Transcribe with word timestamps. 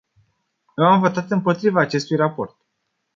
Eu 0.75 0.85
am 0.87 0.99
votat 0.99 1.31
împotriva 1.31 1.79
acestui 1.81 2.15
raport. 2.15 2.57